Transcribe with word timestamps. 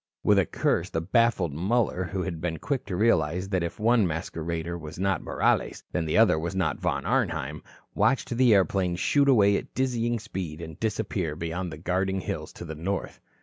With 0.23 0.39
a 0.39 0.47
curse 0.47 0.89
the 0.89 0.99
baffled 0.99 1.53
Muller, 1.53 2.05
who 2.05 2.23
had 2.23 2.41
been 2.41 2.57
quick 2.57 2.87
to 2.87 2.95
realize 2.95 3.49
that 3.49 3.61
if 3.61 3.79
one 3.79 4.07
masquerader 4.07 4.75
was 4.75 4.97
not 4.97 5.21
Morales, 5.21 5.83
then 5.91 6.05
the 6.05 6.17
other 6.17 6.39
was 6.39 6.55
not 6.55 6.79
Von 6.79 7.05
Arnheim, 7.05 7.61
watched 7.93 8.31
the 8.35 8.51
airplane 8.55 8.95
shoot 8.95 9.29
away 9.29 9.55
at 9.57 9.75
dizzying 9.75 10.17
speed 10.17 10.59
and 10.59 10.79
disappear 10.79 11.35
beyond 11.35 11.71
the 11.71 11.77
guarding 11.77 12.21
hills 12.21 12.51
to 12.53 12.65
the 12.65 12.73
north. 12.73 13.19